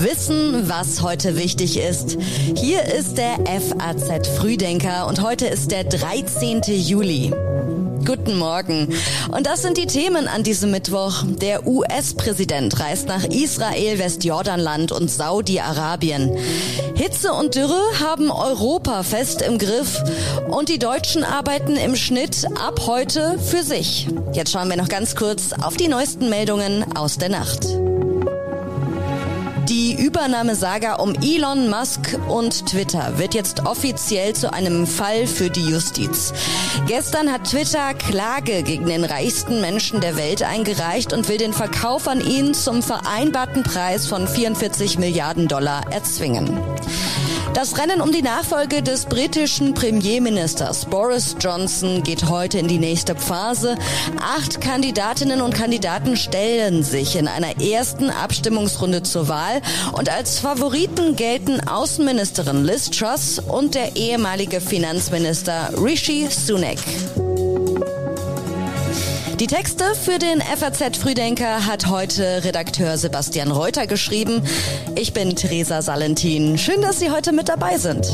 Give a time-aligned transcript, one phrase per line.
[0.00, 2.18] Wissen, was heute wichtig ist.
[2.54, 6.62] Hier ist der FAZ Frühdenker und heute ist der 13.
[6.66, 7.32] Juli.
[8.08, 8.88] Guten Morgen.
[9.32, 11.24] Und das sind die Themen an diesem Mittwoch.
[11.42, 16.34] Der US-Präsident reist nach Israel, Westjordanland und Saudi-Arabien.
[16.94, 20.02] Hitze und Dürre haben Europa fest im Griff
[20.48, 24.08] und die Deutschen arbeiten im Schnitt ab heute für sich.
[24.32, 27.66] Jetzt schauen wir noch ganz kurz auf die neuesten Meldungen aus der Nacht.
[29.98, 36.32] Übernahmesaga um Elon Musk und Twitter wird jetzt offiziell zu einem Fall für die Justiz.
[36.86, 42.06] Gestern hat Twitter Klage gegen den reichsten Menschen der Welt eingereicht und will den Verkauf
[42.06, 46.56] an ihn zum vereinbarten Preis von 44 Milliarden Dollar erzwingen.
[47.58, 53.16] Das Rennen um die Nachfolge des britischen Premierministers Boris Johnson geht heute in die nächste
[53.16, 53.76] Phase.
[54.20, 61.16] Acht Kandidatinnen und Kandidaten stellen sich in einer ersten Abstimmungsrunde zur Wahl und als Favoriten
[61.16, 66.78] gelten Außenministerin Liz Truss und der ehemalige Finanzminister Rishi Sunak.
[69.40, 74.42] Die Texte für den FAZ Frühdenker hat heute Redakteur Sebastian Reuter geschrieben.
[74.96, 76.58] Ich bin Theresa Salentin.
[76.58, 78.04] Schön, dass Sie heute mit dabei sind.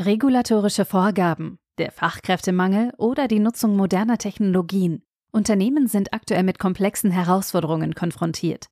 [0.00, 5.02] Regulatorische Vorgaben, der Fachkräftemangel oder die Nutzung moderner Technologien.
[5.32, 8.68] Unternehmen sind aktuell mit komplexen Herausforderungen konfrontiert.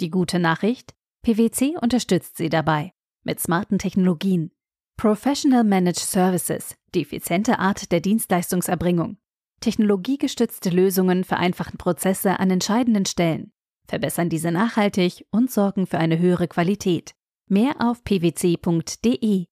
[0.00, 0.94] Die gute Nachricht?
[1.20, 2.92] PwC unterstützt sie dabei
[3.24, 4.50] mit smarten Technologien.
[4.96, 9.16] Professional Managed Services, die effiziente Art der Dienstleistungserbringung.
[9.60, 13.52] Technologiegestützte Lösungen vereinfachen Prozesse an entscheidenden Stellen,
[13.86, 17.14] verbessern diese nachhaltig und sorgen für eine höhere Qualität.
[17.48, 19.46] Mehr auf pwc.de.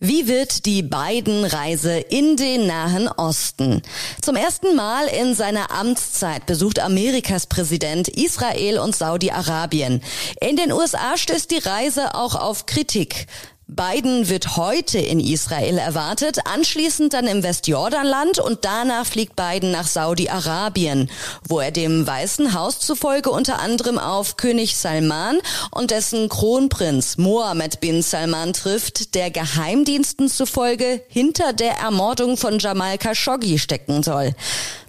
[0.00, 3.82] Wie wird die Biden-Reise in den Nahen Osten?
[4.22, 10.00] Zum ersten Mal in seiner Amtszeit besucht Amerikas Präsident Israel und Saudi-Arabien.
[10.40, 13.26] In den USA stößt die Reise auch auf Kritik.
[13.70, 19.86] Biden wird heute in Israel erwartet, anschließend dann im Westjordanland und danach fliegt Biden nach
[19.86, 21.10] Saudi-Arabien,
[21.46, 25.38] wo er dem Weißen Haus zufolge unter anderem auf König Salman
[25.70, 32.96] und dessen Kronprinz Mohammed bin Salman trifft, der Geheimdiensten zufolge hinter der Ermordung von Jamal
[32.96, 34.34] Khashoggi stecken soll.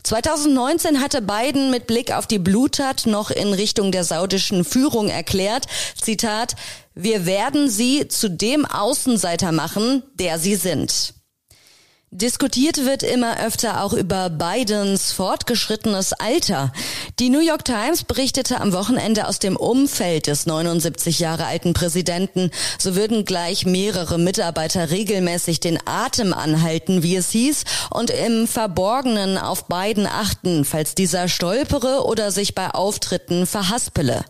[0.03, 5.65] 2019 hatte Biden mit Blick auf die Bluttat noch in Richtung der saudischen Führung erklärt,
[6.01, 6.55] Zitat,
[7.01, 11.13] wir werden sie zu dem Außenseiter machen, der sie sind.
[12.11, 16.73] Diskutiert wird immer öfter auch über Bidens fortgeschrittenes Alter.
[17.19, 22.49] Die New York Times berichtete am Wochenende aus dem Umfeld des 79 Jahre alten Präsidenten.
[22.79, 29.37] So würden gleich mehrere Mitarbeiter regelmäßig den Atem anhalten, wie es hieß, und im Verborgenen
[29.37, 34.25] auf Biden achten, falls dieser stolpere oder sich bei Auftritten verhaspele.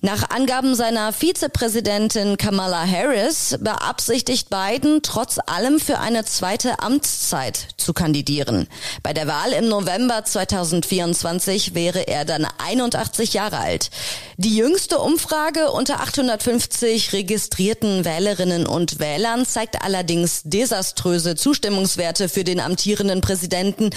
[0.00, 7.92] Nach Angaben seiner Vizepräsidentin Kamala Harris beabsichtigt Biden trotz allem für eine zweite Amtszeit zu
[7.92, 8.68] kandidieren.
[9.02, 13.90] Bei der Wahl im November 2024 wäre er dann 81 Jahre alt.
[14.36, 22.60] Die jüngste Umfrage unter 850 registrierten Wählerinnen und Wählern zeigt allerdings desaströse Zustimmungswerte für den
[22.60, 23.90] amtierenden Präsidenten.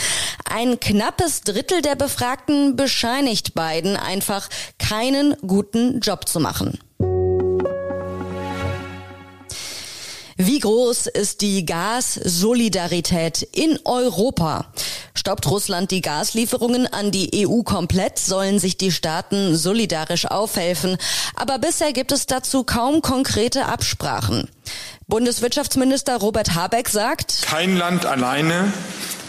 [0.49, 6.79] Ein knappes Drittel der Befragten bescheinigt Biden einfach keinen guten Job zu machen.
[10.37, 14.71] Wie groß ist die Gassolidarität in Europa?
[15.13, 20.97] Stoppt Russland die Gaslieferungen an die EU komplett, sollen sich die Staaten solidarisch aufhelfen.
[21.35, 24.49] Aber bisher gibt es dazu kaum konkrete Absprachen.
[25.07, 28.73] Bundeswirtschaftsminister Robert Habeck sagt, kein Land alleine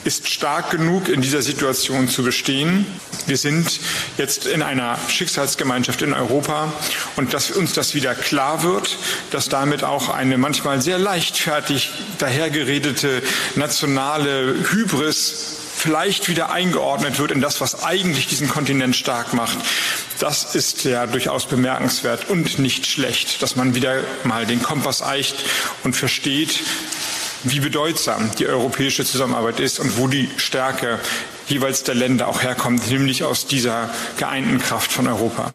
[0.05, 2.87] ist stark genug, in dieser Situation zu bestehen.
[3.27, 3.81] Wir sind
[4.19, 6.73] jetzt in einer Schicksalsgemeinschaft in Europa
[7.17, 8.97] und dass uns das wieder klar wird,
[9.31, 13.23] dass damit auch eine manchmal sehr leichtfertig dahergeredete
[13.55, 19.59] nationale Hybris vielleicht wieder eingeordnet wird in das, was eigentlich diesen Kontinent stark macht.
[20.21, 25.35] Das ist ja durchaus bemerkenswert und nicht schlecht, dass man wieder mal den Kompass eicht
[25.83, 26.61] und versteht,
[27.45, 30.99] wie bedeutsam die europäische Zusammenarbeit ist und wo die Stärke
[31.49, 35.53] jeweils der Länder auch herkommt, nämlich aus dieser geeinten Kraft von Europa.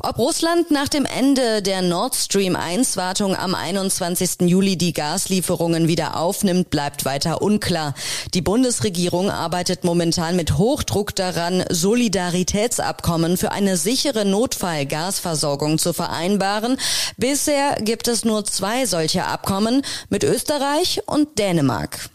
[0.00, 4.42] Ob Russland nach dem Ende der Nord Stream 1 Wartung am 21.
[4.42, 7.94] Juli die Gaslieferungen wieder aufnimmt, bleibt weiter unklar.
[8.32, 16.78] Die Bundesregierung arbeitet momentan mit Hochdruck daran, Solidaritätsabkommen für eine sichere Notfallgasversorgung zu vereinbaren.
[17.16, 22.08] Bisher gibt es nur zwei solche Abkommen mit Österreich und Dänemark.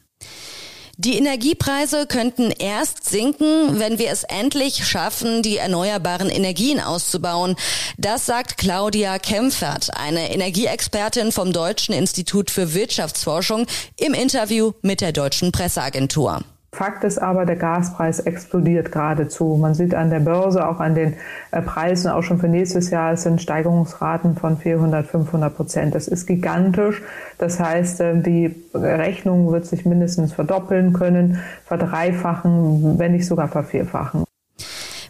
[0.98, 7.56] Die Energiepreise könnten erst sinken, wenn wir es endlich schaffen, die erneuerbaren Energien auszubauen.
[7.98, 13.66] Das sagt Claudia Kempfert, eine Energieexpertin vom Deutschen Institut für Wirtschaftsforschung
[13.98, 16.44] im Interview mit der Deutschen Presseagentur.
[16.74, 19.58] Fakt ist aber, der Gaspreis explodiert geradezu.
[19.62, 21.14] Man sieht an der Börse, auch an den
[21.52, 25.94] äh, Preisen, auch schon für nächstes Jahr, es sind Steigerungsraten von 400, 500 Prozent.
[25.94, 27.04] Das ist gigantisch.
[27.38, 34.24] Das heißt, äh, die Rechnung wird sich mindestens verdoppeln können, verdreifachen, wenn nicht sogar vervierfachen.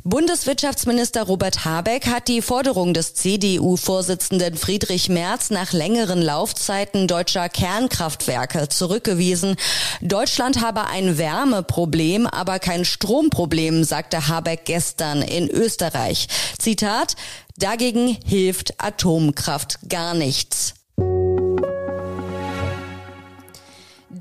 [0.06, 8.68] Bundeswirtschaftsminister Robert Habeck hat die Forderung des CDU-Vorsitzenden Friedrich Merz nach längeren Laufzeiten deutscher Kernkraftwerke
[8.68, 9.56] zurückgewiesen.
[10.02, 16.28] Deutschland habe ein Wärmeproblem, aber kein Stromproblem, sagte Habeck gestern in Österreich.
[16.60, 17.16] Zitat,
[17.56, 20.74] dagegen hilft Atomkraft gar nichts.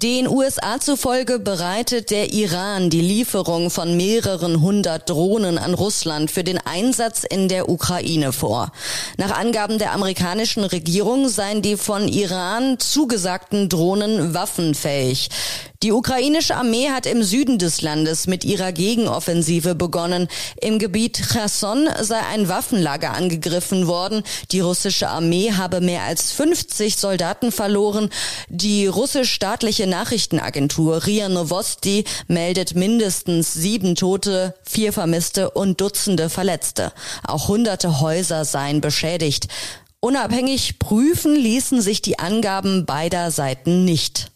[0.03, 6.43] Den USA zufolge bereitet der Iran die Lieferung von mehreren hundert Drohnen an Russland für
[6.43, 8.73] den Einsatz in der Ukraine vor.
[9.17, 15.29] Nach Angaben der amerikanischen Regierung seien die von Iran zugesagten Drohnen waffenfähig.
[15.83, 20.29] Die ukrainische Armee hat im Süden des Landes mit ihrer Gegenoffensive begonnen.
[20.61, 24.23] Im Gebiet Cherson sei ein Waffenlager angegriffen worden.
[24.53, 28.11] Die russische Armee habe mehr als 50 Soldaten verloren.
[28.49, 36.93] Die russisch-staatliche Nachrichtenagentur RIA Novosti meldet mindestens sieben Tote, vier Vermisste und Dutzende Verletzte.
[37.27, 39.49] Auch hunderte Häuser seien beschädigt.
[39.99, 44.32] Unabhängig prüfen ließen sich die Angaben beider Seiten nicht.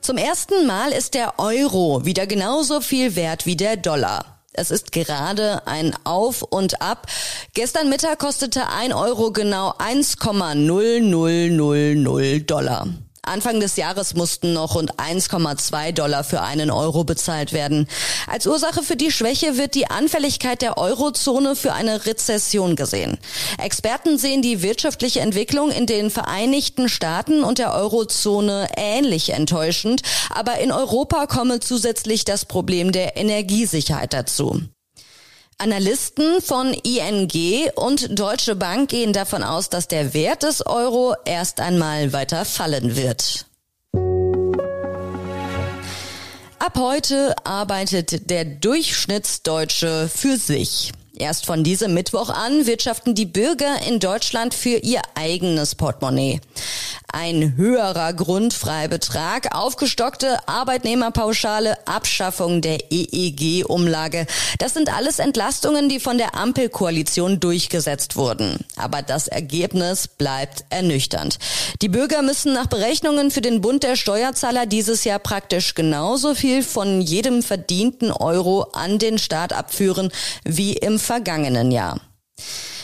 [0.00, 4.40] Zum ersten Mal ist der Euro wieder genauso viel wert wie der Dollar.
[4.54, 7.06] Es ist gerade ein Auf und Ab.
[7.52, 12.88] Gestern Mittag kostete ein Euro genau 1,0000 Dollar.
[13.30, 17.86] Anfang des Jahres mussten noch rund 1,2 Dollar für einen Euro bezahlt werden.
[18.26, 23.18] Als Ursache für die Schwäche wird die Anfälligkeit der Eurozone für eine Rezession gesehen.
[23.58, 30.58] Experten sehen die wirtschaftliche Entwicklung in den Vereinigten Staaten und der Eurozone ähnlich enttäuschend, aber
[30.58, 34.60] in Europa komme zusätzlich das Problem der Energiesicherheit dazu.
[35.60, 41.60] Analysten von ING und Deutsche Bank gehen davon aus, dass der Wert des Euro erst
[41.60, 43.44] einmal weiter fallen wird.
[46.58, 50.92] Ab heute arbeitet der Durchschnittsdeutsche für sich.
[51.18, 56.40] Erst von diesem Mittwoch an wirtschaften die Bürger in Deutschland für ihr eigenes Portemonnaie.
[57.12, 64.26] Ein höherer Grundfreibetrag, aufgestockte Arbeitnehmerpauschale, Abschaffung der EEG-Umlage.
[64.58, 68.64] Das sind alles Entlastungen, die von der Ampelkoalition durchgesetzt wurden.
[68.76, 71.38] Aber das Ergebnis bleibt ernüchternd.
[71.82, 76.62] Die Bürger müssen nach Berechnungen für den Bund der Steuerzahler dieses Jahr praktisch genauso viel
[76.62, 80.12] von jedem verdienten Euro an den Staat abführen
[80.44, 82.00] wie im vergangenen Jahr.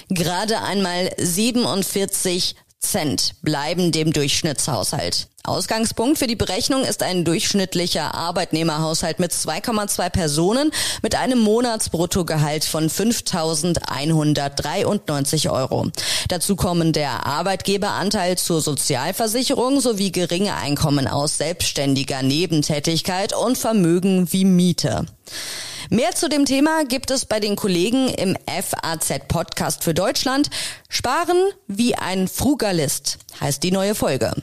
[0.08, 5.28] Gerade einmal 47 Cent bleiben dem Durchschnittshaushalt.
[5.44, 10.70] Ausgangspunkt für die Berechnung ist ein durchschnittlicher Arbeitnehmerhaushalt mit 2,2 Personen
[11.02, 15.87] mit einem Monatsbruttogehalt von 5.193 Euro.
[16.28, 24.45] Dazu kommen der Arbeitgeberanteil zur Sozialversicherung sowie geringe Einkommen aus selbstständiger Nebentätigkeit und Vermögen wie
[24.45, 25.06] Miete.
[25.90, 30.50] Mehr zu dem Thema gibt es bei den Kollegen im FAZ Podcast für Deutschland.
[30.88, 31.37] Sparen
[31.69, 34.35] wie ein Frugalist heißt die neue Folge.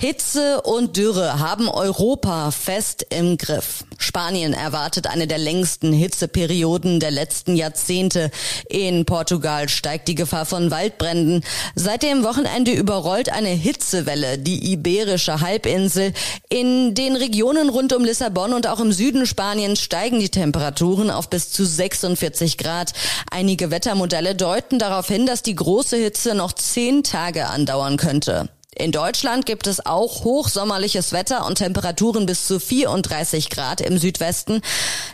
[0.00, 3.84] Hitze und Dürre haben Europa fest im Griff.
[3.98, 8.30] Spanien erwartet eine der längsten Hitzeperioden der letzten Jahrzehnte.
[8.70, 11.44] In Portugal steigt die Gefahr von Waldbränden.
[11.74, 16.14] Seit dem Wochenende überrollt eine Hitzewelle die iberische Halbinsel.
[16.48, 21.28] In den Regionen rund um Lissabon und auch im Süden Spaniens steigen die Temperaturen auf
[21.28, 22.94] bis zu 46 Grad.
[23.30, 28.48] Einige Wettermodelle deuten darauf hin, dass die große Hitze noch zehn Tage andauern könnte.
[28.76, 34.62] In Deutschland gibt es auch hochsommerliches Wetter und Temperaturen bis zu 34 Grad im Südwesten.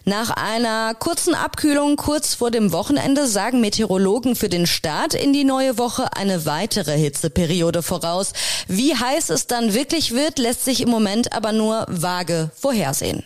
[0.05, 5.45] Nach einer kurzen Abkühlung kurz vor dem Wochenende sagen Meteorologen für den Start in die
[5.45, 8.35] neue Woche eine weitere Hitzeperiode voraus.
[8.69, 13.25] Wie heiß es dann wirklich wird, lässt sich im Moment aber nur vage vorhersehen.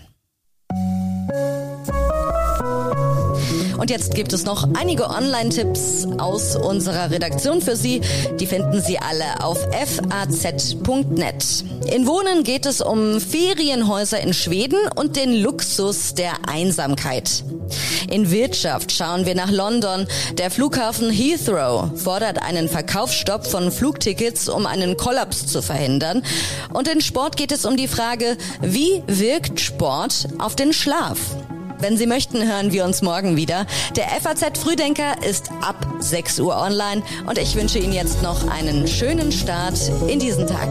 [3.81, 8.03] Und jetzt gibt es noch einige Online-Tipps aus unserer Redaktion für Sie.
[8.39, 11.45] Die finden Sie alle auf faz.net.
[11.91, 17.43] In Wohnen geht es um Ferienhäuser in Schweden und den Luxus der Einsamkeit.
[18.11, 20.07] In Wirtschaft schauen wir nach London.
[20.35, 26.23] Der Flughafen Heathrow fordert einen Verkaufsstopp von Flugtickets, um einen Kollaps zu verhindern.
[26.75, 31.19] Und in Sport geht es um die Frage, wie wirkt Sport auf den Schlaf?
[31.81, 33.67] Wenn Sie möchten, hören wir uns morgen wieder.
[33.97, 38.87] Der FAZ Frühdenker ist ab 6 Uhr online und ich wünsche Ihnen jetzt noch einen
[38.87, 40.69] schönen Start in diesen Tag.